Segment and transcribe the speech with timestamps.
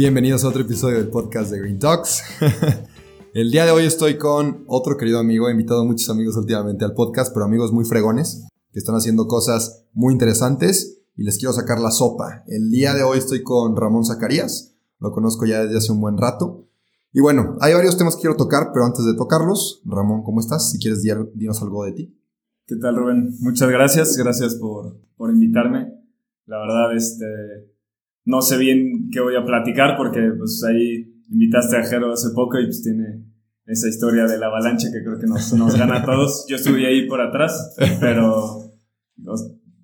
[0.00, 2.22] Bienvenidos a otro episodio del podcast de Green Talks.
[3.34, 6.86] El día de hoy estoy con otro querido amigo, he invitado a muchos amigos últimamente
[6.86, 11.52] al podcast, pero amigos muy fregones, que están haciendo cosas muy interesantes y les quiero
[11.52, 12.44] sacar la sopa.
[12.46, 16.16] El día de hoy estoy con Ramón Zacarías, lo conozco ya desde hace un buen
[16.16, 16.66] rato.
[17.12, 20.70] Y bueno, hay varios temas que quiero tocar, pero antes de tocarlos, Ramón, ¿cómo estás?
[20.70, 22.18] Si quieres, dinos algo de ti.
[22.66, 23.36] ¿Qué tal, Rubén?
[23.40, 25.92] Muchas gracias, gracias por, por invitarme.
[26.46, 27.26] La verdad, este,
[28.24, 32.58] no sé bien qué voy a platicar porque pues ahí invitaste a Jero hace poco
[32.58, 33.24] y pues tiene
[33.66, 36.46] esa historia de la avalancha que creo que nos, nos gana a todos.
[36.48, 38.64] Yo estuve ahí por atrás, pero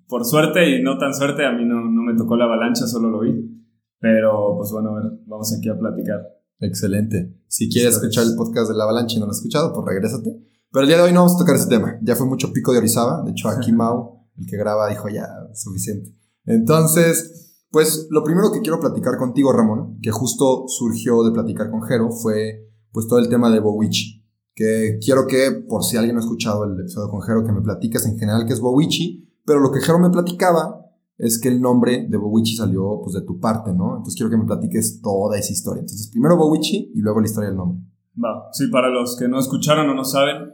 [0.07, 3.09] por suerte y no tan suerte a mí no, no me tocó la avalancha, solo
[3.09, 3.57] lo vi.
[3.99, 6.21] Pero pues bueno, a ver, vamos aquí a platicar.
[6.59, 7.35] Excelente.
[7.47, 10.37] Si quieres escuchar el podcast de la avalancha y no lo has escuchado, pues regrésate.
[10.71, 11.97] Pero el día de hoy no vamos a tocar ese tema.
[12.01, 13.23] Ya fue mucho pico de Orizaba.
[13.23, 16.13] De hecho, aquí Mau, el que graba, dijo ya, suficiente.
[16.45, 21.81] Entonces, pues lo primero que quiero platicar contigo, Ramón, que justo surgió de platicar con
[21.83, 24.25] Jero, fue pues todo el tema de Bowichi.
[24.55, 27.61] Que quiero que, por si alguien no ha escuchado el episodio con Jero, que me
[27.61, 31.61] platiques en general qué es Bowichi, pero lo que Jero me platicaba es que el
[31.61, 33.97] nombre de Bowichi salió pues de tu parte, ¿no?
[33.97, 35.81] Entonces quiero que me platiques toda esa historia.
[35.81, 37.81] Entonces primero Bowichi y luego la historia del nombre.
[38.23, 40.53] Va, sí, para los que no escucharon o no saben,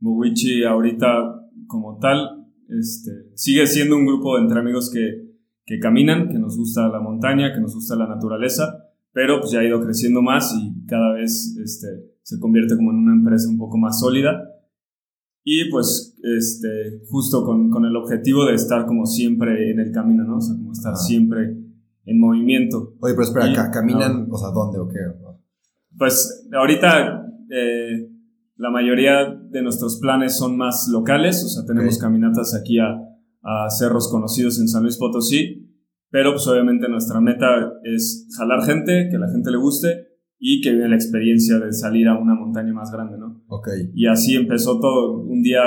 [0.00, 1.08] Bowichi ahorita
[1.66, 5.23] como tal este, sigue siendo un grupo entre amigos que
[5.66, 9.60] que caminan, que nos gusta la montaña, que nos gusta la naturaleza, pero pues ya
[9.60, 11.88] ha ido creciendo más y cada vez este,
[12.22, 14.50] se convierte como en una empresa un poco más sólida.
[15.42, 20.24] Y pues este, justo con, con el objetivo de estar como siempre en el camino,
[20.24, 20.38] ¿no?
[20.38, 21.56] O sea, como estar siempre
[22.06, 22.94] en movimiento.
[23.00, 24.98] Oye, pero espera, ¿caminan, o sea, dónde o qué?
[25.96, 28.10] Pues ahorita eh,
[28.56, 33.13] la mayoría de nuestros planes son más locales, o sea, tenemos caminatas aquí a
[33.44, 35.70] a cerros conocidos en San Luis Potosí,
[36.10, 40.72] pero pues obviamente nuestra meta es jalar gente, que la gente le guste y que
[40.72, 43.42] viva la experiencia de salir a una montaña más grande, ¿no?
[43.48, 43.68] Ok.
[43.94, 45.22] Y así empezó todo.
[45.22, 45.62] Un día,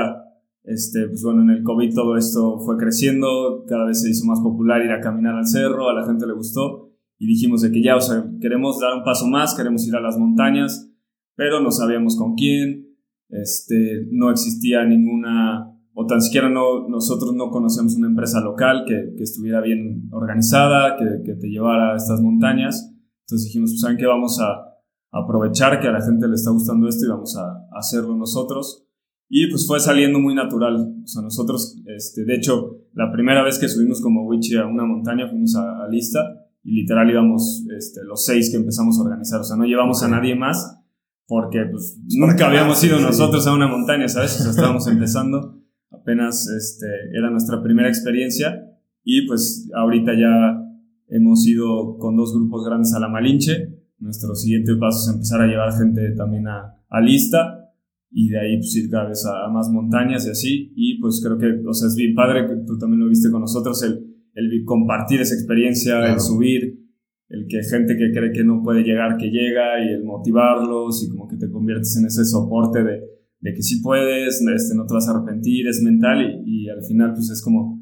[0.64, 4.40] este, pues bueno, en el COVID todo esto fue creciendo, cada vez se hizo más
[4.40, 6.88] popular ir a caminar al cerro, a la gente le gustó
[7.20, 10.02] y dijimos de que ya, o sea, queremos dar un paso más, queremos ir a
[10.02, 10.92] las montañas,
[11.36, 12.96] pero no sabíamos con quién,
[13.30, 19.16] este, no existía ninguna o tan siquiera no, nosotros no conocemos una empresa local que,
[19.18, 22.94] que estuviera bien organizada, que, que, te llevara a estas montañas.
[23.22, 24.78] Entonces dijimos, pues saben que vamos a
[25.12, 28.86] aprovechar que a la gente le está gustando esto y vamos a, hacerlo nosotros.
[29.28, 30.76] Y pues fue saliendo muy natural.
[31.04, 34.86] O sea, nosotros, este, de hecho, la primera vez que subimos como Wichi a una
[34.86, 36.20] montaña fuimos a, Lista
[36.64, 39.42] y literal íbamos este, los seis que empezamos a organizar.
[39.42, 40.80] O sea, no llevamos a nadie más
[41.26, 44.40] porque pues nunca habíamos ido nosotros a una montaña, ¿sabes?
[44.40, 45.58] O sea, estábamos empezando
[45.92, 48.68] apenas este, era nuestra primera experiencia
[49.04, 50.64] y pues ahorita ya
[51.10, 53.74] hemos ido con dos grupos grandes a la Malinche.
[54.00, 57.74] Nuestro siguiente paso es empezar a llevar gente también a, a Lista
[58.12, 60.74] y de ahí pues ir cada vez a, más montañas y así.
[60.76, 63.42] Y pues creo que, o sea, es bien padre que tú también lo viste con
[63.42, 66.88] nosotros, el, el compartir esa experiencia, el subir,
[67.30, 71.10] el que gente que cree que no puede llegar, que llega y el motivarlos y
[71.10, 74.94] como que te conviertes en ese soporte de de que sí puedes, este, no te
[74.94, 77.82] vas a arrepentir, es mental y, al final pues es como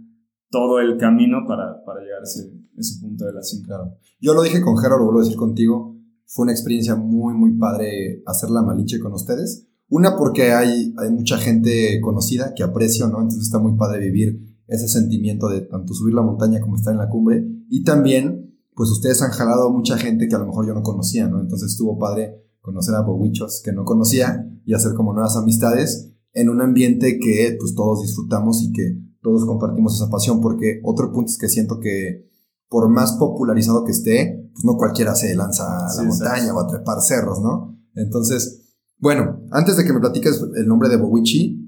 [0.50, 3.66] todo el camino para, para llegar a ese, ese, punto de la cima.
[3.66, 3.98] Claro.
[4.20, 5.96] Yo lo dije con Jero, lo vuelvo a decir contigo,
[6.28, 9.68] fue una experiencia muy, muy padre hacer la Malinche con ustedes.
[9.88, 13.18] Una porque hay, hay mucha gente conocida que aprecio, ¿no?
[13.18, 17.00] Entonces está muy padre vivir ese sentimiento de tanto subir la montaña como estar en
[17.00, 17.46] la cumbre.
[17.70, 21.28] Y también, pues ustedes han jalado mucha gente que a lo mejor yo no conocía,
[21.28, 21.40] ¿no?
[21.40, 26.50] Entonces estuvo padre conocer a bowichos que no conocía y hacer como nuevas amistades en
[26.50, 31.32] un ambiente que pues todos disfrutamos y que todos compartimos esa pasión, porque otro punto
[31.32, 32.28] es que siento que
[32.68, 36.68] por más popularizado que esté, pues no cualquiera se lanza a la montaña o a
[36.68, 37.80] trepar cerros, ¿no?
[37.94, 41.62] Entonces, bueno, antes de que me platiques el nombre de Bowichi,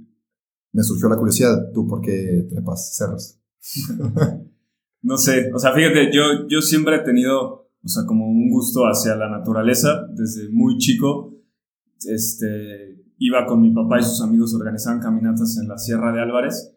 [0.74, 3.40] me surgió la curiosidad, ¿tú por qué trepas cerros?
[5.04, 8.84] no sé, o sea, fíjate, yo, yo siempre he tenido o sea, como un gusto
[8.84, 10.08] hacia la naturaleza.
[10.16, 11.34] Desde muy chico,
[12.06, 16.74] este, iba con mi papá y sus amigos, organizaban caminatas en la Sierra de Álvarez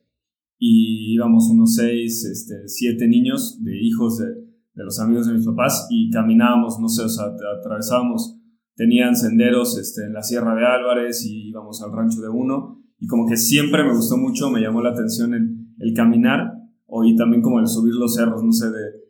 [0.58, 5.46] y íbamos unos seis, este, siete niños de hijos de, de los amigos de mis
[5.46, 7.26] papás y caminábamos, no sé, o sea,
[7.58, 8.38] atravesábamos,
[8.76, 13.06] tenían senderos este, en la Sierra de Álvarez y íbamos al rancho de uno y
[13.06, 16.52] como que siempre me gustó mucho, me llamó la atención el, el caminar
[16.86, 19.00] o también como el subir los cerros, no sé, de,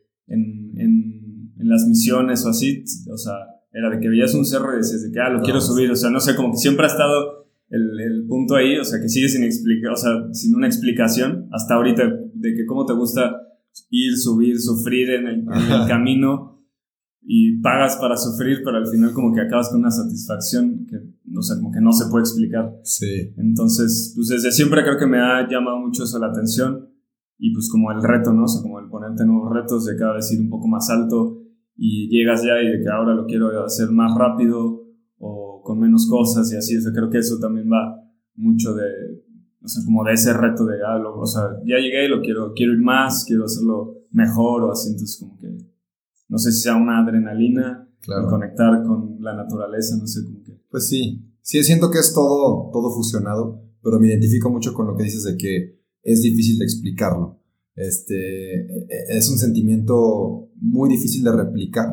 [1.61, 3.35] en, las misiones o así, o sea,
[3.73, 5.97] era de que veías un cerro y decías de que, ah, lo quiero subir, o
[5.97, 9.09] sea, no sé, como que siempre ha estado el, el punto ahí, o sea, que
[9.09, 12.03] sigue sin explicar, o sea, sin una explicación hasta ahorita
[12.35, 13.37] de que cómo te gusta
[13.91, 15.45] ir, subir, sufrir en el,
[15.89, 16.65] camino
[17.23, 20.97] y pagas para sufrir, pero al final como que acabas con una satisfacción que,
[21.37, 22.73] o sea, como que no se puede explicar.
[22.83, 23.33] Sí.
[23.37, 26.89] Entonces, pues desde siempre creo que me ha llamado mucho eso la atención
[27.39, 28.45] y pues como el reto, ¿no?
[28.45, 31.40] O sea, como el ponerte nuevos retos de cada vez ir un poco más alto
[31.83, 34.85] y llegas ya y de que ahora lo quiero hacer más rápido
[35.17, 38.05] o con menos cosas y así, o sea, creo que eso también va
[38.35, 38.85] mucho de,
[39.63, 42.75] o sea, como de ese reto de, ah, o sea, ya llegué, lo quiero, quiero
[42.75, 45.49] ir más, quiero hacerlo mejor o así, entonces como que,
[46.29, 48.29] no sé si sea una adrenalina, claro.
[48.29, 50.61] conectar con la naturaleza, no sé cómo que.
[50.71, 54.95] Pues sí, sí, siento que es todo, todo fusionado, pero me identifico mucho con lo
[54.95, 57.40] que dices de que es difícil de explicarlo.
[57.81, 61.89] Este, e, e, es un sentimiento muy difícil de replicar,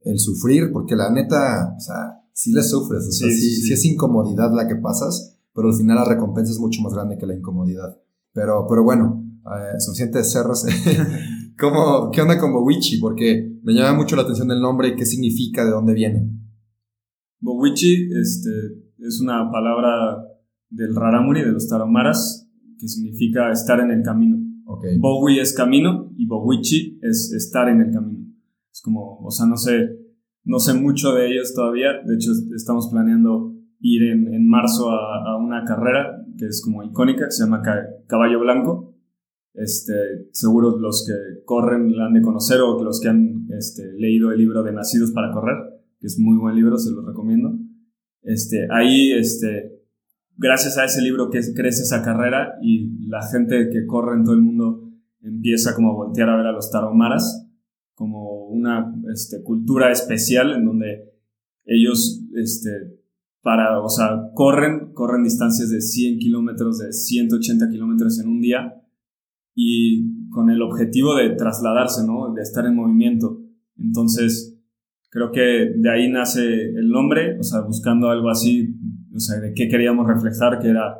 [0.00, 3.84] el sufrir, porque la neta, o sea, sí le sufres, o sea, sí, sí es
[3.84, 7.36] incomodidad la que pasas, pero al final la recompensa es mucho más grande que la
[7.36, 7.96] incomodidad.
[8.32, 10.64] Pero, pero bueno, eh, suficiente de cerros.
[11.58, 12.98] ¿Cómo, ¿Qué onda con Bowichi?
[12.98, 16.30] Porque me llama mucho la atención el nombre y qué significa, de dónde viene.
[17.40, 18.50] Bowichi este,
[18.98, 20.24] es una palabra
[20.70, 22.48] del Raramuri, de los Tarahumaras,
[22.78, 24.47] que significa estar en el camino.
[24.70, 24.98] Okay.
[24.98, 28.26] Bowi es camino y Bowichi es estar en el camino.
[28.70, 29.96] Es como, o sea, no sé,
[30.44, 31.94] no sé mucho de ellos todavía.
[32.04, 36.82] De hecho, estamos planeando ir en, en marzo a, a, una carrera que es como
[36.84, 37.62] icónica, que se llama
[38.06, 38.94] Caballo Blanco.
[39.54, 44.32] Este, seguro los que corren la han de conocer o los que han este, leído
[44.32, 45.56] el libro de Nacidos para Correr,
[45.98, 47.58] que es muy buen libro, se lo recomiendo.
[48.20, 49.77] Este, ahí, este,
[50.38, 54.34] gracias a ese libro que crece esa carrera y la gente que corre en todo
[54.34, 54.88] el mundo
[55.20, 57.46] empieza como a voltear a ver a los tarahumaras
[57.94, 61.12] como una este, cultura especial en donde
[61.64, 62.70] ellos este,
[63.42, 68.74] para, o sea, corren, corren distancias de 100 kilómetros, de 180 kilómetros en un día
[69.54, 72.32] y con el objetivo de trasladarse, ¿no?
[72.32, 73.42] De estar en movimiento.
[73.76, 74.56] Entonces,
[75.10, 78.76] creo que de ahí nace el nombre, o sea, buscando algo así,
[79.14, 80.96] o sea, de qué queríamos reflejar, que era,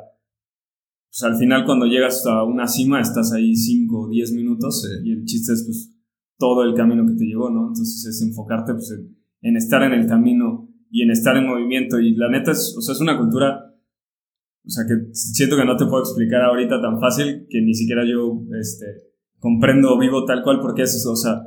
[1.09, 5.11] pues al final cuando llegas a una cima estás ahí 5 o 10 minutos y
[5.11, 5.95] el chiste es pues
[6.37, 7.67] todo el camino que te llevó, ¿no?
[7.67, 11.99] Entonces es enfocarte pues en, en estar en el camino y en estar en movimiento.
[11.99, 13.75] Y la neta es, o sea, es una cultura,
[14.65, 18.03] o sea, que siento que no te puedo explicar ahorita tan fácil que ni siquiera
[18.05, 18.85] yo este,
[19.39, 21.41] comprendo vivo tal cual porque es eso, o sea,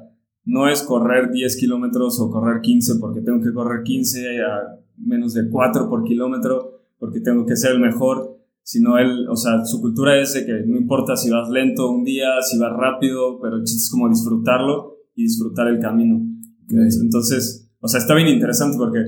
[0.45, 5.35] no es correr 10 kilómetros o correr 15 porque tengo que correr 15 a menos
[5.35, 9.81] de 4 por kilómetro porque tengo que ser el mejor, sino él, o sea, su
[9.81, 13.57] cultura es de que no importa si vas lento un día, si vas rápido, pero
[13.57, 16.21] el chiste es como disfrutarlo y disfrutar el camino.
[16.69, 19.01] Entonces, o sea, está bien interesante porque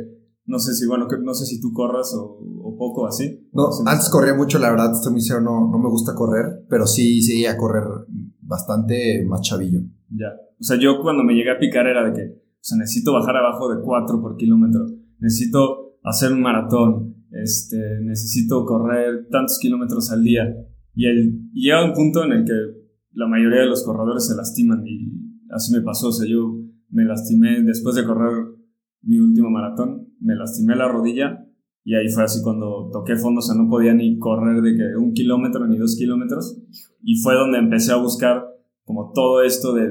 [0.46, 3.49] no sé si, bueno, no sé si tú corras o, o poco así.
[3.52, 6.87] No, antes corría mucho, la verdad, estoy muy sincero, no, no me gusta correr, pero
[6.87, 7.85] sí, sí, a correr
[8.41, 9.81] bastante más chavillo.
[10.10, 10.32] Ya.
[10.60, 13.36] O sea, yo cuando me llegué a picar era de que, o sea, necesito bajar
[13.36, 14.86] abajo de 4 por kilómetro,
[15.20, 20.55] necesito hacer un maratón, este, necesito correr tantos kilómetros al día.
[20.94, 22.53] Y, el, llega un punto en el que
[23.13, 25.11] la mayoría de los corredores se lastiman y
[25.51, 28.32] así me pasó, o sea, yo me lastimé después de correr
[29.03, 31.44] mi último maratón, me lastimé la rodilla
[31.84, 35.13] y ahí fue así cuando toqué fondo, o sea, no podía ni correr de un
[35.13, 36.58] kilómetro ni dos kilómetros.
[37.03, 38.43] Y fue donde empecé a buscar
[38.84, 39.91] como todo esto de,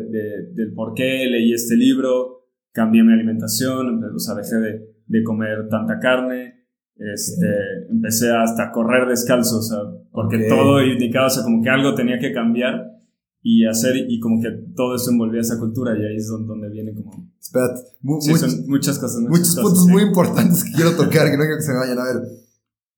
[0.53, 5.67] del por qué leí este libro, cambié mi alimentación, o sea, dejé de, de comer
[5.69, 6.63] tanta carne,
[6.95, 7.48] este,
[7.89, 9.79] empecé hasta a correr descalzo, o sea,
[10.12, 12.93] porque todo indicaba, o sea, como que algo tenía que cambiar
[13.41, 16.93] y hacer y como que todo eso envolvía esa cultura y ahí es donde, viene
[16.93, 17.29] como...
[17.39, 17.81] Espérate,
[18.22, 19.22] sí, son muchas cosas.
[19.22, 22.00] Muchos puntos muy importantes que quiero tocar, que no quiero que se me vayan.
[22.00, 22.24] A ver,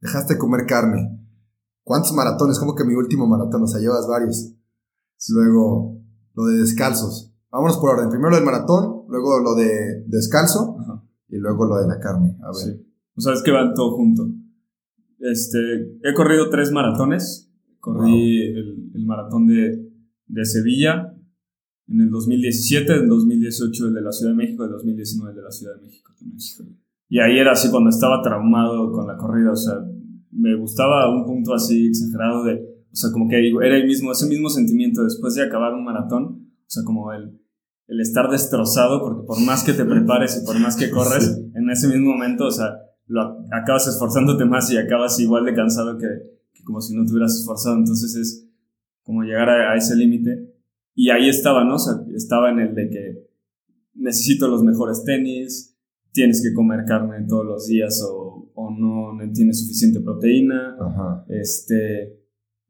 [0.02, 1.20] dejaste de comer carne.
[1.84, 2.60] ¿Cuántos maratones?
[2.60, 4.54] Como que mi último maratón, o sea, llevas varios.
[5.30, 6.00] Luego,
[6.36, 7.34] lo de descalzos.
[7.52, 8.10] Vámonos por orden.
[8.10, 10.78] Primero lo del maratón, luego lo de descalzo
[11.28, 12.38] y luego lo de la carne.
[12.42, 12.82] A ver.
[13.16, 14.28] O sea, es que van todo junto.
[15.20, 17.52] Este, he corrido tres maratones.
[17.80, 19.86] Corrí el, el maratón de
[20.28, 21.14] de Sevilla
[21.88, 25.32] en el 2017, en el 2018 el de la Ciudad de México, en el 2019
[25.32, 26.40] el de la Ciudad de México también.
[27.08, 29.76] Y ahí era así cuando estaba traumado con la corrida, o sea,
[30.32, 34.28] me gustaba un punto así exagerado de, o sea, como que era el mismo, ese
[34.28, 37.40] mismo sentimiento después de acabar un maratón, o sea, como el,
[37.88, 41.70] el estar destrozado, porque por más que te prepares y por más que corres, en
[41.70, 46.08] ese mismo momento, o sea, lo acabas esforzándote más y acabas igual de cansado que,
[46.54, 47.76] que como si no te hubieras esforzado.
[47.76, 48.48] Entonces es
[49.04, 50.52] como llegar a, ese límite.
[50.96, 51.76] Y ahí estaba, ¿no?
[51.76, 53.28] O sea, estaba en el de que
[53.94, 55.78] necesito los mejores tenis,
[56.12, 60.76] tienes que comer carne todos los días o, o no, no tienes suficiente proteína,
[61.28, 62.25] este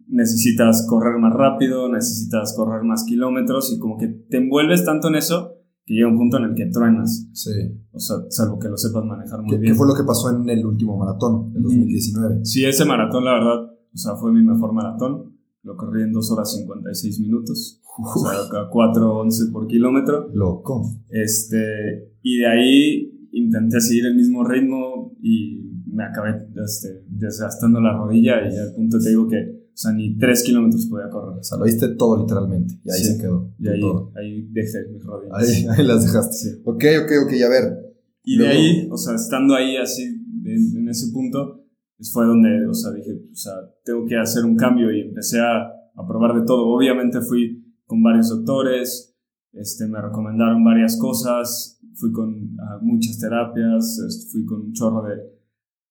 [0.07, 5.15] necesitas correr más rápido, necesitas correr más kilómetros y como que te envuelves tanto en
[5.15, 5.53] eso
[5.85, 7.29] que llega un punto en el que truenas.
[7.33, 7.51] Sí.
[7.91, 9.73] O sea, salvo que lo sepas manejar muy ¿Qué, bien.
[9.73, 12.43] ¿Qué fue lo que pasó en el último maratón, en 2019?
[12.43, 15.35] Sí, ese maratón, la verdad, o sea, fue mi mejor maratón.
[15.61, 17.81] Lo corrí en 2 horas 56 minutos.
[17.97, 20.29] O sea, 4.11 por kilómetro.
[20.33, 20.83] Loco.
[21.09, 27.97] Este, y de ahí intenté seguir el mismo ritmo y me acabé este, desgastando la
[27.97, 31.37] rodilla y al punto te digo que o sea, ni tres kilómetros podía correr.
[31.37, 32.75] O sea, lo diste todo literalmente.
[32.81, 33.53] Y ahí se quedó.
[33.59, 33.81] Y ahí,
[34.15, 35.35] ahí dejé mis rodillas.
[35.37, 36.33] Ahí, ahí las dejaste.
[36.33, 36.61] Sí.
[36.63, 37.95] Ok, ok, ok, a ver.
[38.23, 40.03] Y de ahí, o sea, estando ahí así,
[40.45, 41.67] en, en, ese punto,
[41.97, 43.51] pues fue donde, o sea, dije, o sea,
[43.83, 46.69] tengo que hacer un cambio y empecé a, a probar de todo.
[46.69, 49.13] Obviamente fui con varios doctores,
[49.51, 55.17] este, me recomendaron varias cosas, fui con muchas terapias, fui con un chorro de,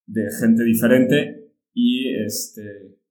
[0.06, 3.03] de gente diferente y este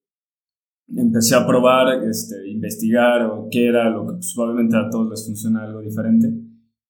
[0.88, 5.26] empecé a probar, este, investigar o qué era lo que pues, probablemente a todos les
[5.26, 6.34] funciona algo diferente.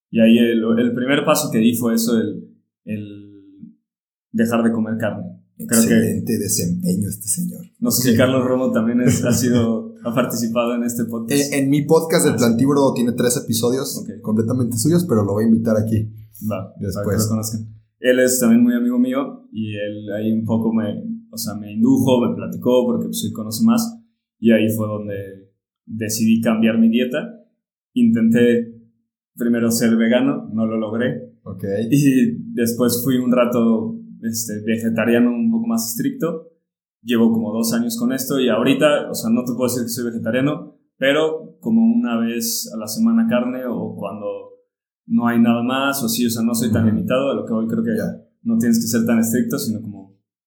[0.09, 2.47] Y ahí el, el primer paso que di fue eso, el,
[2.85, 3.23] el
[4.31, 5.39] dejar de comer carne.
[5.55, 7.62] Creo Excelente desempeño este señor.
[7.79, 11.53] No sé si Carlos Romo también es, ha sido, ha participado en este podcast.
[11.53, 15.47] En, mi podcast del ah, Plantívoro tiene tres episodios completamente suyos, pero lo voy a
[15.47, 16.12] invitar aquí.
[16.51, 17.05] Va, después.
[17.05, 17.73] Para que lo conozcan.
[18.00, 21.73] Él es también muy amigo mío y él ahí un poco me, o sea, me
[21.73, 23.99] indujo, me platicó porque pues él conoce más
[24.39, 25.51] y ahí fue donde
[25.85, 27.17] decidí cambiar mi dieta.
[27.93, 28.73] Intenté
[29.35, 31.33] primero ser vegano, no lo logré.
[31.43, 31.87] Okay.
[31.89, 36.51] Y después fui un rato este, vegetariano un poco más estricto.
[37.01, 39.89] Llevo como dos años con esto y ahorita, o sea, no te puedo decir que
[39.89, 44.25] soy vegetariano, pero como una vez a la semana carne o cuando
[45.07, 47.53] no hay nada más o sí, o sea, no soy tan limitado, a lo que
[47.53, 47.91] hoy creo que
[48.43, 50.02] no tienes que ser tan estricto, sino como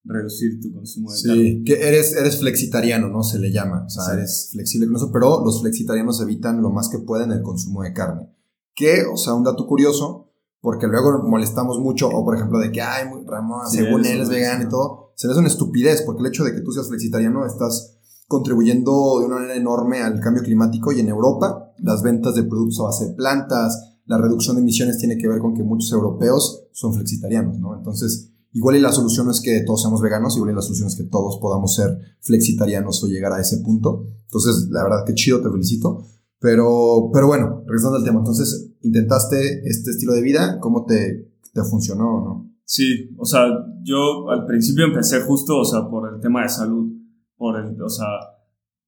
[0.07, 1.43] reducir tu consumo de carne.
[1.43, 3.23] Sí, que eres, eres flexitariano, ¿no?
[3.23, 3.85] Se le llama.
[3.85, 7.41] O sea, eres flexible con eso, pero los flexitarianos evitan lo más que pueden el
[7.41, 8.29] consumo de carne.
[8.75, 12.81] Que, o sea, un dato curioso, porque luego molestamos mucho, o por ejemplo, de que,
[12.81, 16.43] ay, Ramón, según él es vegano y todo, se ve una estupidez, porque el hecho
[16.43, 17.97] de que tú seas flexitariano estás
[18.27, 22.79] contribuyendo de una manera enorme al cambio climático y en Europa las ventas de productos
[22.81, 26.67] a base de plantas, la reducción de emisiones tiene que ver con que muchos europeos
[26.71, 27.75] son flexitarianos, ¿no?
[27.75, 30.87] Entonces, Igual y la solución no es que todos seamos veganos, igual y la solución
[30.87, 34.07] es que todos podamos ser flexitarianos o llegar a ese punto.
[34.23, 36.03] Entonces, la verdad que chido, te felicito.
[36.39, 40.59] Pero, pero bueno, regresando al tema, entonces, ¿intentaste este estilo de vida?
[40.59, 42.51] ¿Cómo te, te funcionó o no?
[42.63, 43.47] Sí, o sea,
[43.81, 46.91] yo al principio empecé justo, o sea, por el tema de salud,
[47.37, 48.07] por el, o sea,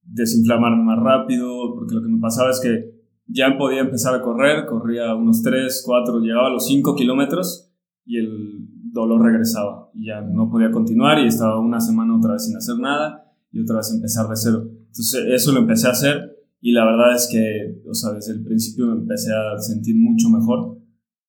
[0.02, 4.66] desinflamarme más rápido, porque lo que me pasaba es que ya podía empezar a correr,
[4.66, 7.72] corría unos 3, 4, llegaba a los 5 kilómetros
[8.04, 8.59] y el
[8.92, 12.78] dolor regresaba y ya no podía continuar y estaba una semana otra vez sin hacer
[12.78, 14.68] nada y otra vez empezar de cero.
[14.68, 18.44] Entonces eso lo empecé a hacer y la verdad es que, o sea, desde el
[18.44, 20.78] principio me empecé a sentir mucho mejor.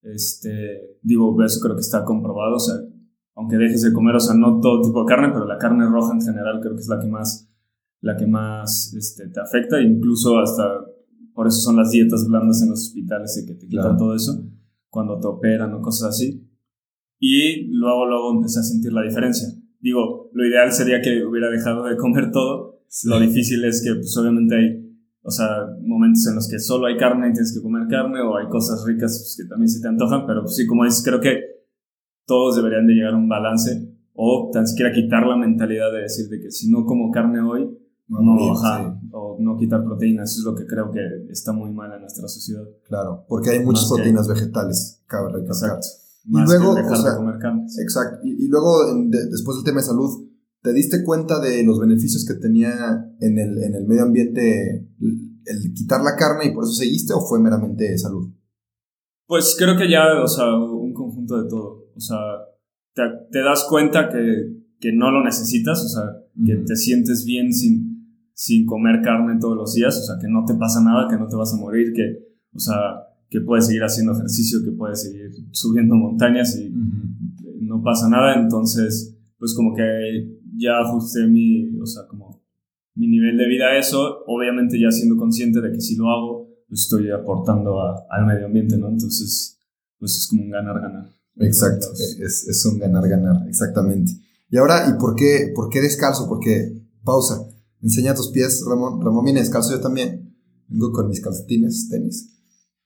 [0.02, 2.76] Este, digo, eso creo que está comprobado, o sea,
[3.36, 6.14] aunque dejes de comer, o sea, no todo tipo de carne, pero la carne roja
[6.14, 7.50] en general creo que es la que más,
[8.02, 10.64] la que más este, te afecta, incluso hasta,
[11.34, 14.44] por eso son las dietas blandas en los hospitales, y que te quitan todo eso,
[14.90, 16.51] cuando te operan o cosas así
[17.24, 19.48] y luego, luego empecé a sentir la diferencia.
[19.80, 22.82] Digo, lo ideal sería que hubiera dejado de comer todo.
[23.04, 25.48] Lo difícil es que, pues obviamente hay, o sea,
[25.84, 28.84] momentos en los que solo hay carne y tienes que comer carne, o hay cosas
[28.88, 31.42] ricas pues, que también se te antojan, pero pues, sí, como dices, creo que
[32.26, 36.28] todos deberían de llegar a un balance, o tan siquiera quitar la mentalidad de decir
[36.28, 37.70] de que si no como carne hoy,
[38.08, 41.94] no, ajá, o no quitar proteínas, eso es lo que creo que está muy mal
[41.94, 42.64] en nuestra sociedad.
[42.88, 45.78] Claro, porque hay muchas proteínas vegetales, cabe recalcar.
[45.78, 48.20] Exacto y luego, Exacto.
[48.24, 50.30] Y, luego, después del tema de salud,
[50.62, 52.72] ¿te diste cuenta de los beneficios que tenía
[53.20, 57.22] en el, en el medio ambiente el, quitar la carne y por eso seguiste o
[57.22, 58.32] fue meramente salud?
[59.26, 61.90] Pues creo que ya, o sea, un conjunto de todo.
[61.96, 62.18] O sea,
[62.94, 63.02] te,
[63.32, 66.04] te das cuenta que, que, no lo necesitas, o sea,
[66.46, 70.46] que te sientes bien sin, sin comer carne todos los días, o sea, que no
[70.46, 72.20] te pasa nada, que no te vas a morir, que,
[72.54, 76.70] o sea, que puedes seguir haciendo ejercicio, que puedes seguir subiendo montañas y
[77.62, 78.36] no pasa nada.
[78.36, 82.44] Entonces, pues como que ya ajusté mi, o sea, como
[82.94, 86.50] mi nivel de vida a eso, obviamente ya siendo consciente de que si lo hago,
[86.68, 88.90] pues estoy aportando al medio ambiente, ¿no?
[88.90, 89.58] Entonces,
[89.98, 91.10] pues es como un ganar-ganar.
[91.38, 94.12] Exacto, es, es un ganar-ganar, exactamente.
[94.50, 96.28] Y ahora, ¿y por qué, por qué descalzo?
[96.28, 97.48] Porque, pausa,
[97.82, 99.02] enseña tus pies, Ramón.
[99.02, 100.36] Ramón viene descalzo, yo también.
[100.68, 102.41] Vengo con mis calcetines, tenis.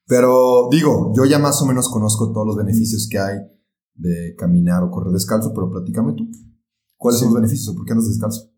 [0.08, 3.38] Pero digo, yo ya más o menos conozco todos los beneficios que hay
[3.96, 6.30] de caminar o correr descalzo, pero platícame tú.
[6.98, 8.52] ¿Cuáles son los beneficios o por qué andas descalzo?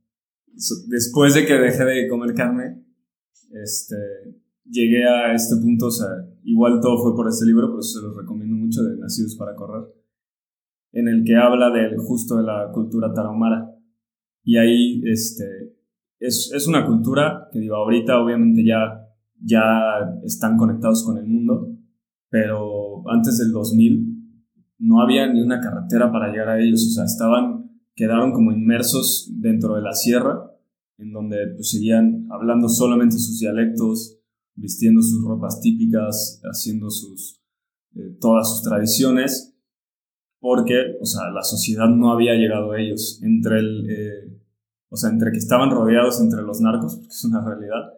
[0.87, 2.83] Después de que dejé de comer carne,
[3.51, 3.95] este,
[4.65, 6.07] llegué a este punto, o sea,
[6.43, 9.87] igual todo fue por este libro, pero se los recomiendo mucho de Nacidos para Correr,
[10.93, 13.71] en el que habla del justo de la cultura tarahumara.
[14.43, 15.75] Y ahí, este,
[16.19, 19.06] es, es una cultura que digo, ahorita obviamente ya,
[19.39, 21.77] ya están conectados con el mundo,
[22.29, 24.17] pero antes del 2000
[24.79, 29.31] no había ni una carretera para llegar a ellos, o sea, estaban, quedaron como inmersos
[29.39, 30.51] dentro de la sierra,
[30.97, 34.19] en donde pues, seguían hablando solamente sus dialectos,
[34.55, 37.41] vistiendo sus ropas típicas, haciendo sus,
[37.95, 39.55] eh, todas sus tradiciones,
[40.39, 44.41] porque, o sea, la sociedad no había llegado a ellos, entre el, eh,
[44.89, 47.93] o sea, entre que estaban rodeados entre los narcos, porque es una realidad,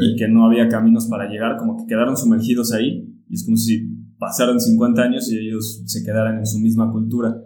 [0.00, 3.56] y que no había caminos para llegar, como que quedaron sumergidos ahí, y es como
[3.56, 7.42] si pasaron 50 años y ellos se quedaran en su misma cultura.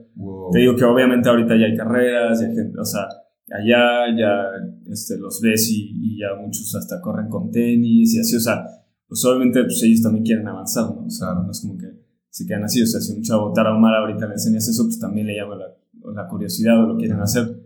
[0.53, 3.03] Te digo que obviamente ahorita ya hay carreras, ya hay gente, o sea,
[3.51, 4.45] allá ya
[4.91, 8.65] este, los ves y, ya muchos hasta corren con tenis y así, o sea,
[9.07, 11.07] pues obviamente pues ellos también quieren avanzar, ¿no?
[11.07, 11.87] O sea, no es como que
[12.31, 15.27] se quedan así, o sea, si un chavo tarahumara ahorita le enseñas eso, pues también
[15.27, 15.67] le llama la,
[16.15, 17.61] la curiosidad o lo quieren hacer.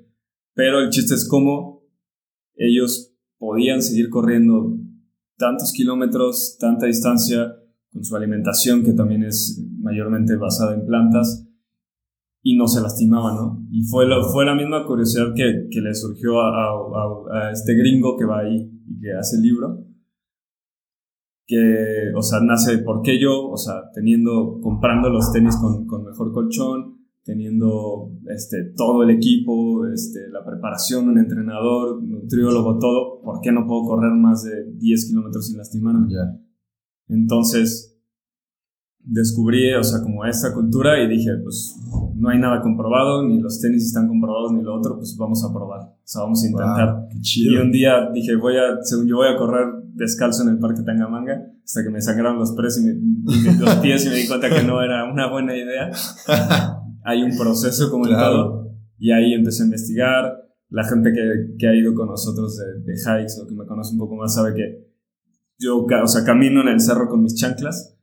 [0.54, 1.82] Pero el chiste es cómo
[2.56, 4.76] ellos podían seguir corriendo
[5.36, 7.54] tantos kilómetros, tanta distancia,
[7.92, 11.48] con su alimentación, que también es mayormente basada en plantas,
[12.42, 13.66] y no se lastimaba, ¿no?
[13.70, 18.24] Y fue, fue la misma curiosidad que, que le surgió a, a, este gringo que
[18.24, 19.84] va ahí y que hace el libro,
[21.46, 23.48] que, o sea, nace, ¿por qué yo?
[23.48, 26.97] O sea, teniendo, comprando los tenis con, con mejor colchón,
[27.28, 33.66] teniendo este, todo el equipo, este, la preparación, un entrenador, nutriólogo, todo, ¿por qué no
[33.66, 36.10] puedo correr más de 10 kilómetros sin lastimarme?
[36.10, 36.40] Ya.
[37.06, 38.00] Entonces,
[39.00, 41.76] descubrí, o sea, como esta cultura y dije, pues
[42.14, 45.52] no hay nada comprobado, ni los tenis están comprobados, ni lo otro, pues vamos a
[45.52, 47.08] probar, o sea, vamos a intentar.
[47.36, 50.82] y un día dije, voy a, según yo voy a correr descalzo en el parque
[50.82, 54.62] Tangamanga, hasta que me sangraron los, pies y, los pies y me di cuenta que
[54.62, 55.90] no era una buena idea.
[57.04, 60.44] hay un proceso como el todo, y ahí empecé a investigar.
[60.70, 63.94] La gente que, que ha ido con nosotros de, de hikes o que me conoce
[63.94, 64.86] un poco más sabe que
[65.58, 67.96] yo, o sea, camino en el cerro con mis chanclas.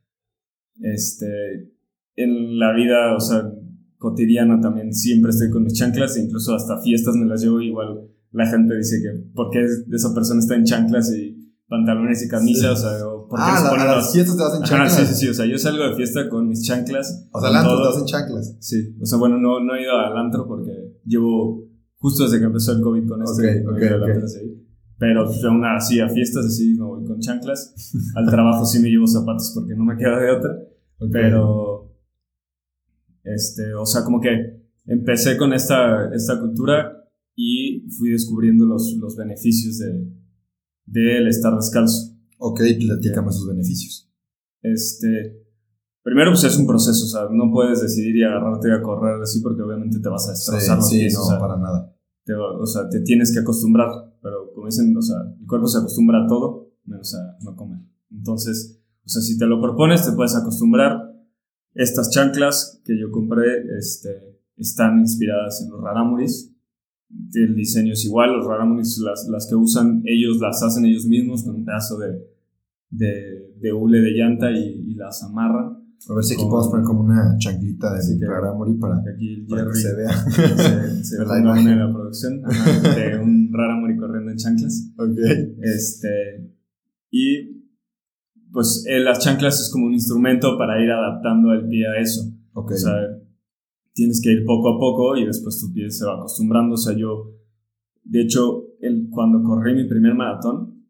[0.80, 1.72] Este,
[2.16, 3.52] en la vida, o sea,
[3.98, 8.10] cotidiana también siempre estoy con mis chanclas e incluso hasta fiestas me las llevo igual
[8.36, 12.72] la gente dice que ¿por qué esa persona está en chanclas y pantalones y camisa?
[12.72, 14.96] O sea, ¿por qué ah, las fiestas te hacen chanclas.
[14.96, 17.28] sí, sí, sí, o sea, yo salgo de fiesta con mis chanclas.
[17.32, 18.56] O sea, al antro te hacen chanclas.
[18.60, 20.72] Sí, o sea, bueno, no, no he ido al antro porque
[21.04, 23.34] llevo justo desde que empezó el COVID con esto.
[23.34, 24.66] Ok, ok, okay.
[24.98, 27.74] Pero pues, aún así, a fiestas así me voy con chanclas.
[28.14, 30.58] Al trabajo sí me llevo zapatos porque no me queda de otra.
[31.12, 31.94] Pero,
[33.22, 39.16] este, o sea, como que empecé con esta, esta cultura y fui descubriendo los, los
[39.16, 40.08] beneficios de,
[40.86, 42.15] de estar descalzo.
[42.38, 44.10] Ok, platícame esos beneficios.
[44.62, 45.44] Este,
[46.02, 49.40] primero pues es un proceso, o sea, no puedes decidir y agarrarte a correr así
[49.40, 51.94] porque obviamente te vas a destrozar sí, sí, no, para nada.
[52.58, 56.24] o sea, te tienes que acostumbrar pero como dicen, o sea, el cuerpo se acostumbra
[56.24, 57.78] a todo, menos a no comer.
[58.10, 61.14] Entonces, o sea, si te lo propones, te puedes acostumbrar.
[61.74, 66.55] Estas chanclas que yo compré este, están inspiradas en los raramuris.
[67.34, 71.44] El diseño es igual, los raramuris, las, las que usan ellos, las hacen ellos mismos
[71.44, 72.20] con un pedazo de,
[72.90, 75.86] de, de hule de llanta y, y las amarran.
[76.08, 79.46] A ver si aquí podemos poner como una chanclita de sí, Raramuri para, que, aquí
[79.48, 80.12] para que se vea.
[80.12, 84.92] Se, se la en la producción de un Raramuri corriendo en chanclas.
[84.96, 85.18] Ok.
[85.62, 86.54] Este,
[87.10, 87.56] y
[88.52, 92.32] pues eh, las chanclas es como un instrumento para ir adaptando el pie a eso.
[92.52, 92.72] Ok.
[92.72, 92.92] O sea,
[93.96, 96.74] tienes que ir poco a poco y después tu pie se va acostumbrando.
[96.74, 97.32] O sea, yo,
[98.04, 100.84] de hecho, el, cuando corrí mi primer maratón,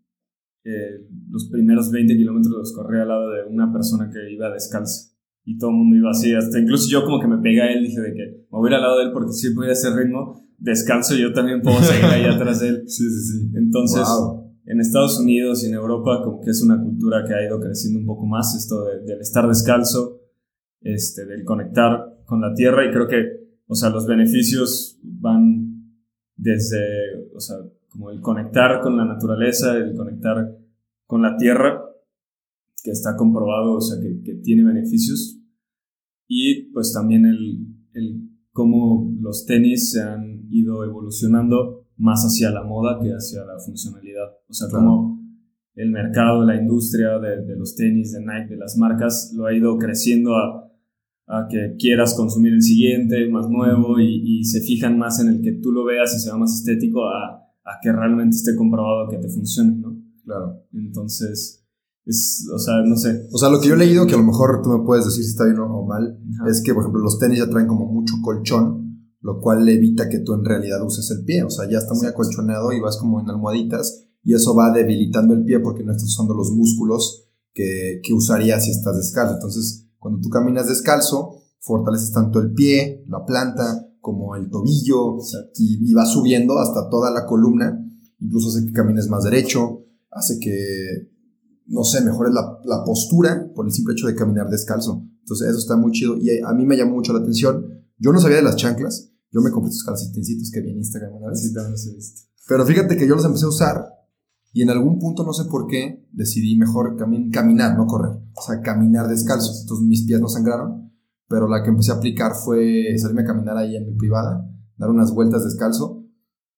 [0.65, 5.13] eh, los primeros 20 kilómetros los corrí al lado de una persona que iba descalza.
[5.45, 7.85] Y todo el mundo iba así, hasta incluso yo como que me pegué a él,
[7.85, 9.73] dije de que me voy a ir al lado de él porque si voy a
[9.73, 12.83] hacer ritmo, descalzo, yo también puedo seguir ahí atrás de él.
[12.89, 13.51] Sí, sí, sí.
[13.55, 14.03] Entonces,
[14.65, 18.01] en Estados Unidos y en Europa como que es una cultura que ha ido creciendo
[18.01, 20.21] un poco más, esto del estar descalzo,
[20.81, 23.25] este, del conectar con la tierra y creo que,
[23.67, 25.67] o sea, los beneficios van
[26.37, 27.57] desde, o sea,
[27.89, 30.55] como el conectar con la naturaleza, el conectar
[31.07, 31.83] con la tierra,
[32.83, 35.41] que está comprobado, o sea, que, que tiene beneficios.
[36.29, 42.63] Y pues también el, el cómo los tenis se han ido evolucionando más hacia la
[42.63, 44.29] moda que hacia la funcionalidad.
[44.49, 45.21] O sea, como
[45.75, 49.55] el mercado, la industria de, de, los tenis, de Nike, de las marcas, lo ha
[49.55, 50.66] ido creciendo a,
[51.27, 55.43] a que quieras consumir el siguiente, más nuevo, y, y, se fijan más en el
[55.43, 59.19] que tú lo veas y sea más estético a, a que realmente esté comprobado que
[59.19, 60.01] te funcione, ¿no?
[60.25, 60.63] Claro.
[60.73, 61.65] Entonces,
[62.05, 63.27] es, o sea, no sé.
[63.33, 65.25] O sea, lo que yo he leído, que a lo mejor tú me puedes decir
[65.25, 66.49] si está bien o mal, Ajá.
[66.49, 70.21] es que, por ejemplo, los tenis ya traen como mucho colchón, lo cual evita que
[70.21, 71.43] tú en realidad uses el pie.
[71.43, 75.35] O sea, ya está muy acolchonado y vas como en almohaditas y eso va debilitando
[75.35, 79.35] el pie porque no estás usando los músculos que, que usarías si estás descalzo.
[79.35, 85.17] Entonces, cuando tú caminas descalzo, fortaleces tanto el pie, la planta, como el tobillo
[85.57, 87.77] y, y va subiendo hasta toda la columna.
[88.21, 91.11] Incluso hace que camines más derecho, hace que,
[91.67, 95.03] no sé, mejores la, la postura por el simple hecho de caminar descalzo.
[95.23, 97.67] Entonces, eso está muy chido y a mí me llamó mucho la atención.
[97.99, 99.11] Yo no sabía de las chanclas.
[99.33, 101.43] Yo me compré estos calcetincitos que vi en Instagram una vez.
[101.43, 102.21] Sí, también los he visto.
[102.47, 103.85] Pero fíjate que yo los empecé a usar
[104.57, 108.23] y en algún punto, no sé por qué, decidí mejor cami caminar, no correr.
[108.35, 109.53] O sea, caminar descalzo.
[109.61, 110.93] Entonces mis pies no sangraron.
[111.29, 114.89] Pero la que empecé a aplicar fue salirme a caminar ahí en mi privada, dar
[114.89, 116.07] unas vueltas descalzo.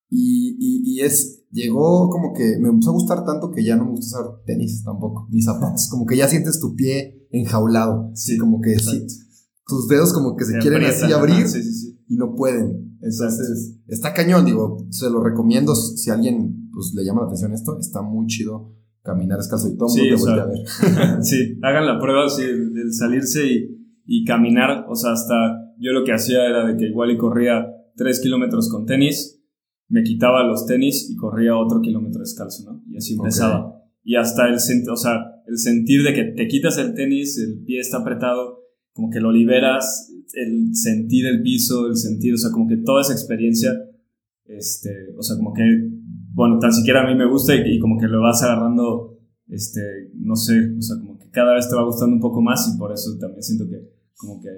[0.08, 3.86] Y, y, y es, llegó como que me empezó a gustar tanto que ya no
[3.86, 5.88] me gusta usar tenis tampoco, ni zapatos.
[5.90, 8.12] Como que ya sientes tu pie enjaulado.
[8.14, 9.08] Sí, como que sí,
[9.66, 12.00] tus dedos como que se, se quieren así abrir sí, sí, sí.
[12.06, 12.96] y no pueden.
[13.00, 17.76] Entonces, está cañón, digo, se lo recomiendo si alguien pues, le llama la atención esto,
[17.80, 21.24] está muy chido caminar descalzo y todo sí, te o sea, a ver.
[21.24, 26.04] sí, hagan la prueba sí, del salirse y, y, caminar, o sea, hasta yo lo
[26.04, 29.42] que hacía era de que igual y corría 3 kilómetros con tenis,
[29.88, 32.84] me quitaba los tenis y corría otro kilómetro descalzo, ¿no?
[32.88, 33.66] Y así empezaba.
[33.66, 33.78] Okay.
[34.04, 37.80] Y hasta el, o sea, el sentir de que te quitas el tenis, el pie
[37.80, 38.60] está apretado,
[38.92, 43.00] como que lo liberas, el sentir el piso, el sentir, o sea, como que toda
[43.00, 43.72] esa experiencia,
[44.44, 45.62] este, o sea, como que,
[46.38, 50.12] bueno, tan siquiera a mí me gusta y, y, como que lo vas agarrando, este,
[50.14, 52.78] no sé, o sea, como que cada vez te va gustando un poco más y
[52.78, 54.48] por eso también siento que como que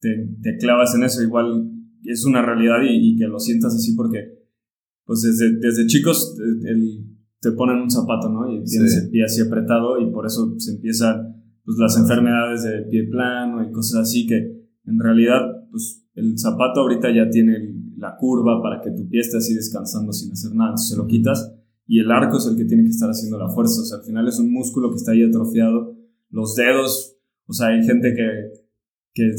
[0.00, 1.70] te, te clavas en eso, igual
[2.02, 4.42] es una realidad y, y, que lo sientas así porque,
[5.04, 8.52] pues desde, desde chicos el, te ponen un zapato, ¿no?
[8.52, 9.04] Y tienes sí.
[9.04, 13.62] el pie así apretado y por eso se empiezan pues, las enfermedades de pie plano
[13.62, 18.80] y cosas así que en realidad, pues el zapato ahorita ya tiene la curva para
[18.80, 21.54] que tu pie esté así descansando sin hacer nada, entonces se lo quitas
[21.86, 24.04] y el arco es el que tiene que estar haciendo la fuerza, o sea, al
[24.04, 25.96] final es un músculo que está ahí atrofiado,
[26.30, 28.28] los dedos, o sea, hay gente que,
[29.14, 29.30] que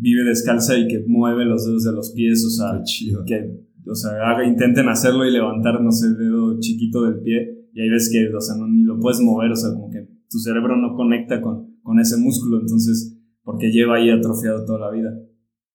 [0.00, 2.82] vive descalza y que mueve los dedos de los pies, o sea,
[3.26, 7.68] que, o sea, haga, intenten hacerlo y levantar, no sé, el dedo chiquito del pie
[7.72, 10.06] y hay veces que, o sea, no, ni lo puedes mover, o sea, como que
[10.28, 14.90] tu cerebro no conecta con, con ese músculo, entonces porque lleva ahí atrofiado toda la
[14.90, 15.10] vida.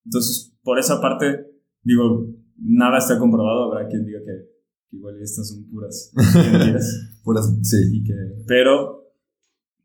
[0.04, 1.46] Entonces, por esa parte,
[1.82, 4.48] digo, nada está comprobado, habrá quien diga que,
[4.88, 7.18] que igual estas son puras mentiras.
[7.24, 7.76] puras, sí.
[7.92, 8.14] Y que,
[8.46, 9.12] pero,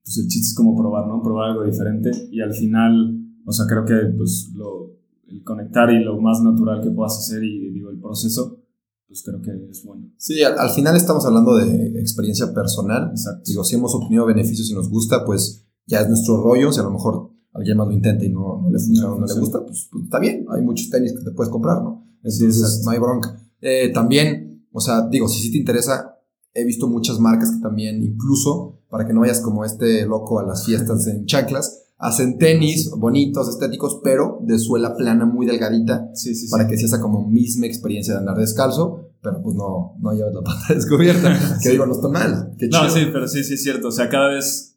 [0.03, 1.21] pues el chiste es como probar, ¿no?
[1.21, 4.95] Probar algo diferente y al final, o sea, creo que pues lo,
[5.27, 8.61] el conectar y lo más natural que puedas hacer y digo, el proceso,
[9.07, 10.11] pues creo que es bueno.
[10.17, 13.09] Sí, al, al final estamos hablando de experiencia personal.
[13.11, 13.43] Exacto.
[13.45, 16.83] Digo, si hemos obtenido beneficios y nos gusta, pues ya es nuestro rollo, o sea,
[16.83, 19.39] a lo mejor alguien más lo intenta y no, no le funciona, no, no, le
[19.39, 22.05] gusta, pues, pues, está bien, hay muchos tenis que te puedes comprar, ¿no?
[22.17, 23.39] Entonces, sí, no hay bronca.
[23.61, 26.19] Eh, también, o sea, digo, si sí te interesa,
[26.53, 30.43] he visto muchas marcas que también, incluso, para que no vayas como este loco a
[30.43, 36.35] las fiestas en chanclas, hacen tenis bonitos, estéticos, pero de suela plana muy delgadita, sí,
[36.35, 40.11] sí, para que sea esa como misma experiencia de andar descalzo, pero pues no, no
[40.11, 42.53] lleves la pata descubierta, que digo, no está mal.
[42.59, 44.74] Qué no, sí, pero sí, sí es cierto, o sea, cada vez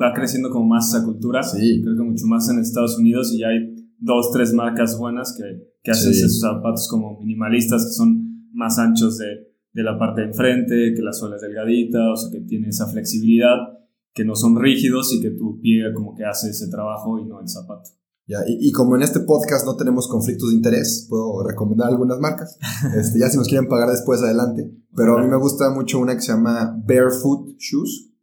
[0.00, 1.42] va creciendo como más esa cultura.
[1.42, 1.82] Sí.
[1.82, 5.44] Creo que mucho más en Estados Unidos y ya hay dos, tres marcas buenas que,
[5.82, 6.20] que hacen sí.
[6.20, 9.26] esos zapatos como minimalistas que son más anchos de,
[9.72, 12.86] de la parte de enfrente, que la suela es delgadita, o sea, que tiene esa
[12.86, 13.56] flexibilidad,
[14.14, 17.40] que no son rígidos y que tu pie como que hace ese trabajo y no
[17.40, 17.90] el zapato.
[18.26, 22.18] Ya, y, y, como en este podcast no tenemos conflictos de interés, puedo recomendar algunas
[22.18, 22.58] marcas.
[22.98, 24.72] Este, ya si nos quieren pagar después, adelante.
[24.96, 28.14] Pero a mí me gusta mucho una que se llama Barefoot Shoes,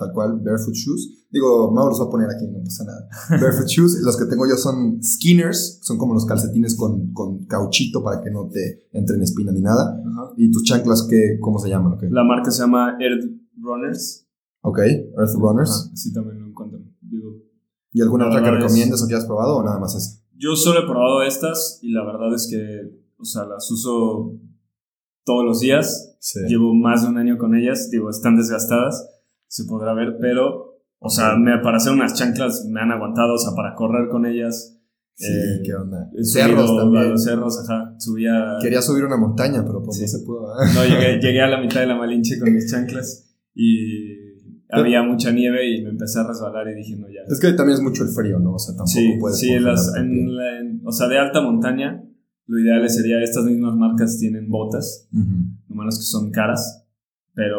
[0.00, 1.26] tal cual, Barefoot Shoes.
[1.30, 3.08] Digo, Mauro los va a poner aquí, no pasa nada.
[3.30, 8.02] Barefoot Shoes, los que tengo yo son Skinners, son como los calcetines con, con cauchito
[8.02, 10.02] para que no te entren espina ni nada.
[10.36, 11.92] Y tus chanclas, ¿qué, ¿cómo se llaman?
[11.92, 12.08] Okay.
[12.10, 14.26] La marca se llama Earth Runners.
[14.62, 15.92] Ok, Earth Runners.
[15.94, 16.82] Sí, también lo encuentran.
[17.00, 17.36] Digo,
[17.92, 20.20] ¿Y alguna otra que recomiendas o que hayas probado o nada más esa?
[20.36, 24.38] Yo solo he probado estas y la verdad es que, o sea, las uso
[25.24, 26.16] todos los días.
[26.20, 26.40] Sí.
[26.48, 27.90] Llevo más de un año con ellas.
[27.90, 29.06] Digo, están desgastadas,
[29.50, 30.68] se podrá ver, pero
[31.02, 34.26] O sea, me, para hacer unas chanclas me han aguantado, o sea, para correr con
[34.26, 34.76] ellas.
[35.14, 36.10] Sí, Eh, qué onda.
[36.22, 37.10] Cerros también.
[37.10, 37.94] los cerros, ajá.
[37.98, 38.56] Subía.
[38.60, 40.02] Quería subir una montaña, pero pues Sí.
[40.02, 40.52] no se pudo.
[40.62, 40.66] ¿eh?
[40.74, 44.14] No, llegué, llegué a la mitad de la Malinche con mis chanclas y
[44.70, 47.20] había mucha nieve y me empecé a resbalar y dije, no, ya.
[47.28, 48.52] Es que también es mucho el frío, ¿no?
[48.54, 49.38] O sea, tampoco Sí, puedes.
[49.38, 52.04] sí, las, en la- en- o sea, de alta montaña,
[52.46, 55.08] lo ideal sería, estas mismas marcas tienen botas.
[55.14, 55.48] Ujú.
[55.68, 56.86] lo malo es que son caras,
[57.32, 57.58] pero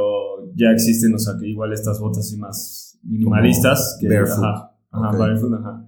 [0.56, 4.44] ya existen, o sea, que igual estas botas así más minimalistas, que, barefoot.
[4.44, 5.88] ajá, ajá, barefoot, ajá,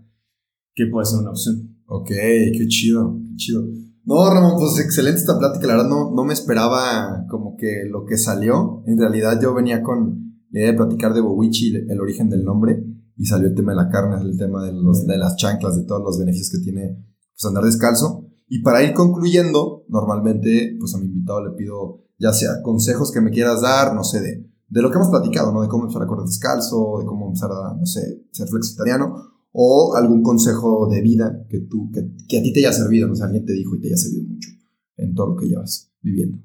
[0.73, 1.77] que puede ser una opción.
[1.85, 3.63] Ok, qué chido, qué chido.
[4.05, 5.67] No, Ramón, pues excelente esta plática.
[5.67, 8.83] La verdad, no, no me esperaba como que lo que salió.
[8.85, 12.83] En realidad, yo venía con la idea de platicar de Bowichi, el origen del nombre,
[13.15, 15.85] y salió el tema de la carne, el tema de, los, de las chanclas, de
[15.85, 16.97] todos los beneficios que tiene
[17.33, 18.27] pues, andar descalzo.
[18.49, 23.21] Y para ir concluyendo, normalmente, pues a mi invitado le pido ya sea consejos que
[23.21, 25.61] me quieras dar, no sé, de, de lo que hemos platicado, ¿no?
[25.61, 29.13] De cómo empezar a correr descalzo, de cómo empezar a, no sé, ser flexitariano,
[29.51, 31.99] o algún consejo de vida que tú, que,
[32.39, 34.49] a ti te haya servido, no alguien te dijo y te haya servido mucho
[34.97, 36.39] en todo lo que llevas viviendo.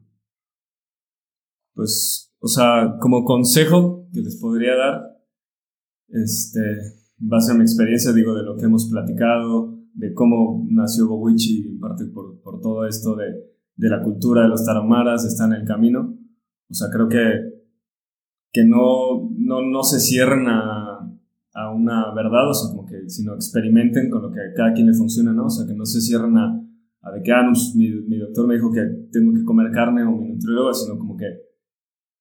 [1.72, 5.00] Pues, o sea, como consejo que les podría dar,
[6.08, 11.08] este, en base a mi experiencia, digo, de lo que hemos platicado, de cómo nació
[11.08, 13.24] Bowichi, en parte por, por todo esto de,
[13.74, 16.14] de la cultura de los tarahumaras, está en el camino.
[16.68, 17.57] O sea, creo que,
[18.58, 20.98] que no, no, no se cierren a,
[21.54, 24.88] a una verdad, o sea, como que, sino experimenten con lo que a cada quien
[24.88, 25.46] le funciona, ¿no?
[25.46, 26.60] O sea, que no se cierren a,
[27.02, 28.80] a de que, ah, pues, mi, doctor me dijo que
[29.12, 31.26] tengo que comer carne o mi nutriólogo, sino como que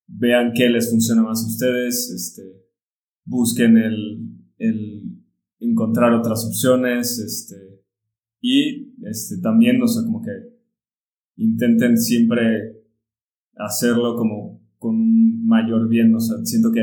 [0.05, 2.43] vean qué les funciona más a ustedes, este,
[3.25, 5.17] busquen el, el
[5.59, 7.81] encontrar otras opciones, este,
[8.41, 10.29] y este, también, o sea, como que
[11.37, 12.75] intenten siempre
[13.55, 14.56] hacerlo como
[15.47, 16.81] mayor bien, o sea, siento que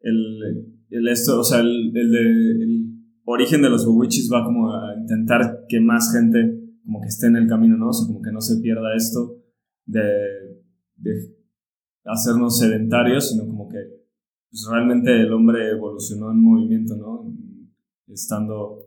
[0.00, 2.92] el, el esto, o sea, el, el, de- el
[3.24, 7.36] origen de los bowichis va como a intentar que más gente como que esté en
[7.36, 7.88] el camino, ¿no?
[7.88, 9.36] O sea, como que no se pierda esto
[9.86, 10.00] de,
[10.96, 11.12] de
[12.04, 13.78] hacernos sedentarios, sino como que
[14.50, 17.32] pues, realmente el hombre evolucionó en movimiento, ¿no?
[18.08, 18.78] Estando,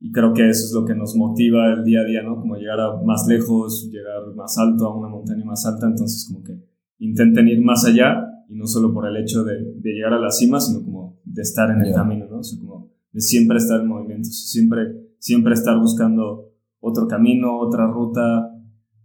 [0.00, 2.36] y creo que eso es lo que nos motiva el día a día, ¿no?
[2.36, 6.42] Como llegar a más lejos, llegar más alto, a una montaña más alta, entonces como
[6.42, 6.54] que
[6.98, 10.30] intenten ir más allá y no solo por el hecho de, de llegar a la
[10.30, 12.38] cima, sino como de estar en el camino, ¿no?
[12.38, 14.80] O sea, como de siempre estar en movimiento, o sea, siempre,
[15.18, 18.50] siempre estar buscando otro camino, otra ruta,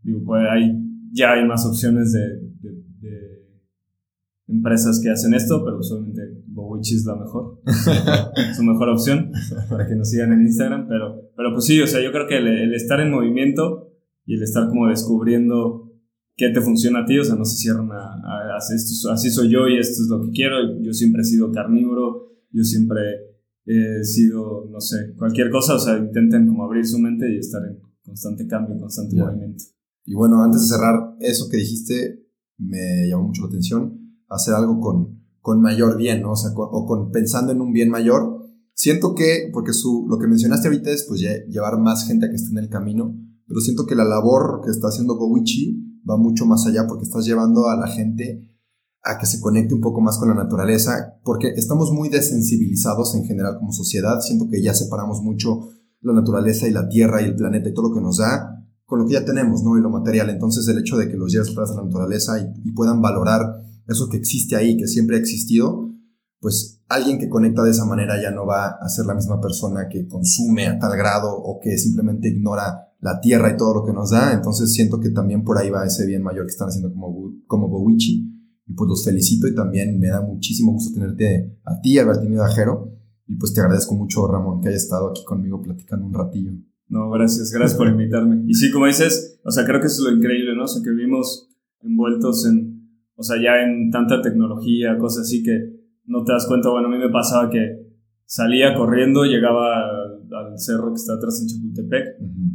[0.02, 0.80] digo, pues hay,
[1.12, 2.20] ya hay más opciones de,
[2.62, 3.44] de- de
[4.48, 7.60] empresas que hacen esto, pero usualmente Bowichi es la mejor,
[8.56, 9.32] su mejor opción
[9.70, 12.38] para que nos sigan en Instagram, pero, pero pues sí, o sea, yo creo que
[12.38, 13.90] el, el estar en movimiento
[14.26, 15.83] y el estar como descubriendo
[16.36, 19.30] qué te funciona a ti, o sea, no se cierran a, a- a- esto, así
[19.30, 23.02] soy yo y esto es lo que quiero, yo siempre he sido carnívoro, yo siempre
[23.66, 27.62] he sido, no sé, cualquier cosa, o sea, intenten como abrir su mente y estar
[27.66, 29.26] en constante cambio, constante Ya.
[29.26, 29.64] movimiento.
[30.06, 32.20] Y bueno, antes de cerrar, eso que dijiste
[32.58, 36.32] me llamó mucho la atención, hacer algo con, con mayor bien, ¿no?
[36.32, 38.42] O sea, con- o con pensando en un bien mayor.
[38.74, 42.30] Siento que, porque su, lo que mencionaste ahorita es pues lle- llevar más gente a
[42.30, 43.16] que esté en el camino,
[43.48, 47.26] pero siento que la labor que está haciendo Bowichi va mucho más allá porque estás
[47.26, 48.50] llevando a la gente
[49.04, 53.26] a que se conecte un poco más con la naturaleza, porque estamos muy desensibilizados en
[53.26, 55.70] general como sociedad, siento que ya separamos mucho
[56.02, 59.00] la naturaleza y la tierra y el planeta y todo lo que nos da con
[59.00, 59.78] lo que ya tenemos, ¿no?
[59.78, 60.30] Y lo material.
[60.30, 63.42] Entonces el hecho de que los lleves atrás a la naturaleza y, y puedan valorar
[63.88, 65.90] eso que existe ahí, que siempre ha existido,
[66.40, 69.88] pues alguien que conecta de esa manera ya no va a ser la misma persona
[69.90, 73.94] que consume a tal grado o que simplemente ignora la tierra y todo lo que
[73.94, 74.34] nos da.
[74.34, 77.68] Entonces siento que también por ahí va ese bien mayor que están haciendo como, como
[77.68, 78.32] Bowichi.
[78.66, 82.44] Y pues los felicito y también me da muchísimo gusto tenerte a ti, haber tenido
[82.44, 82.94] a Jero.
[83.28, 86.52] Y pues te agradezco mucho, Ramón, que hayas estado aquí conmigo platicando un ratillo.
[86.88, 88.44] No, gracias, gracias por invitarme.
[88.48, 90.64] Y sí, como dices, o sea, creo que es lo increíble, ¿no?
[90.64, 91.50] O sea, que vivimos
[91.82, 95.52] envueltos en, o sea, ya en tanta tecnología, cosas así que
[96.06, 96.70] no te das cuenta.
[96.70, 97.84] Bueno, a mí me pasaba que
[98.26, 100.03] salía corriendo, llegaba
[100.34, 102.06] al, cerro que está atrás en Chapultepec,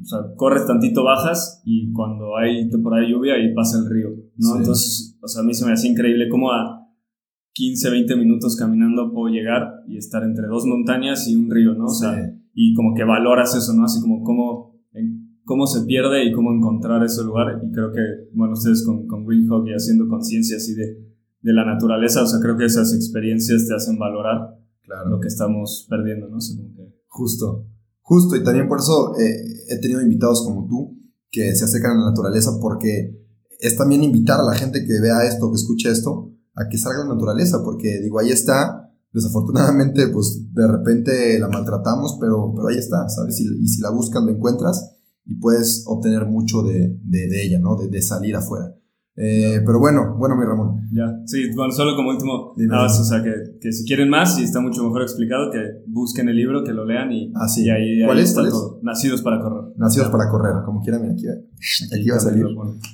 [0.03, 4.11] o sea, corres tantito, bajas y cuando hay temporada de lluvia ahí pasa el río,
[4.37, 4.53] ¿no?
[4.53, 4.59] Sí.
[4.59, 6.87] Entonces, o sea, a mí se me hacía increíble cómo a
[7.55, 11.87] 15, 20 minutos caminando puedo llegar y estar entre dos montañas y un río, ¿no?
[11.87, 12.41] O sea, Sí.
[12.55, 13.85] y como que valoras eso, ¿no?
[13.85, 14.81] Así como cómo,
[15.45, 17.61] cómo se pierde y cómo encontrar ese lugar.
[17.67, 18.01] Y creo que,
[18.35, 20.99] bueno, ustedes con, con Green Hawk y haciendo conciencia así de,
[21.41, 25.11] de la naturaleza, o sea, creo que esas experiencias te hacen valorar Claro.
[25.11, 26.39] lo que estamos perdiendo, ¿no?
[26.39, 26.78] Que-
[27.19, 27.67] Justo,
[28.01, 30.97] justo, y también por eso eh, he tenido invitados como tú
[31.33, 33.27] que se acercan a la naturaleza porque
[33.59, 37.03] es también invitar a la gente que vea esto, que escuche esto, a que salga
[37.03, 42.69] a la naturaleza, porque digo, ahí está, desafortunadamente, pues de repente la maltratamos, pero, pero
[42.69, 43.41] ahí está, ¿sabes?
[43.41, 47.75] Y, si la buscas, la encuentras y puedes obtener mucho de, de, de ella, ¿no?
[47.75, 48.78] De, de salir afuera.
[49.21, 50.81] Eh, pero bueno, bueno, mi Ramón.
[50.93, 54.45] Ya, sí, bueno, solo como último, nada o sea, que, que, si quieren más y
[54.45, 57.65] está mucho mejor explicado, que busquen el libro, que lo lean y, ah, sí.
[57.65, 58.29] y ahí, ¿Cuál ahí es?
[58.31, 58.53] está ¿Cuál es?
[58.53, 58.79] todo.
[58.81, 59.75] Nacidos para correr.
[59.77, 60.13] Nacidos Ya.
[60.13, 62.47] para correr, como quieran, mira, aquí, aquí va a salir.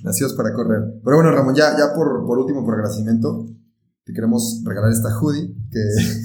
[0.02, 0.80] Nacidos para correr.
[1.04, 3.46] Pero bueno, Ramón, ya, ya por, por último, por agradecimiento,
[4.04, 5.80] te queremos regalar esta hoodie que,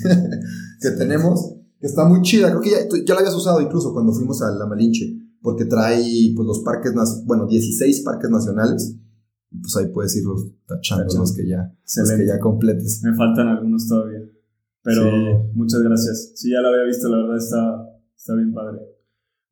[0.81, 2.51] que tenemos, que está muy chida.
[2.51, 6.31] Creo que ya, ya la habías usado incluso cuando fuimos a la Malinche, porque trae
[6.37, 6.93] pues, los parques,
[7.25, 8.95] bueno, 16 parques nacionales.
[9.51, 13.01] Y pues ahí puedes irlos tachando los que ya, los que ya completes.
[13.03, 14.21] Me faltan algunos todavía.
[14.83, 15.51] Pero Sí.
[15.55, 16.31] muchas gracias.
[16.35, 17.85] Sí, ya lo había visto, la verdad está,
[18.15, 18.79] está bien padre.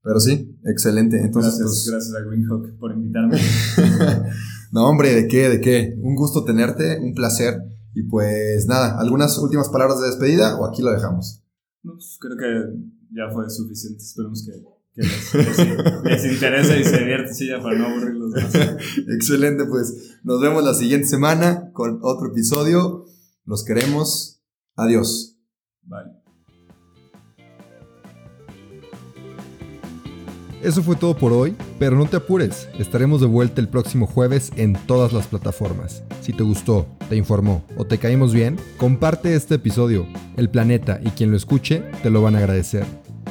[0.03, 1.17] Pero sí, excelente.
[1.19, 3.37] Entonces, gracias, pues, gracias a Greenhawk por invitarme.
[4.71, 5.49] no, hombre, ¿de qué?
[5.49, 5.97] ¿De qué?
[6.01, 7.55] Un gusto tenerte, un placer.
[7.93, 11.43] Y pues nada, ¿algunas últimas palabras de despedida o aquí lo dejamos?
[11.83, 12.79] No, pues, creo que
[13.11, 14.01] ya fue suficiente.
[14.03, 14.63] Esperemos que,
[14.97, 18.55] que les, les- les interese y se diviertan, sí, ya para no aburrirlos más.
[19.15, 23.05] Excelente, pues nos vemos la siguiente semana con otro episodio.
[23.45, 24.41] Los queremos.
[24.75, 25.37] Adiós.
[25.83, 26.17] Bye.
[30.63, 34.51] Eso fue todo por hoy, pero no te apures, estaremos de vuelta el próximo jueves
[34.57, 36.03] en todas las plataformas.
[36.21, 40.07] Si te gustó, te informó o te caímos bien, comparte este episodio.
[40.35, 42.85] El planeta y quien lo escuche te lo van a agradecer.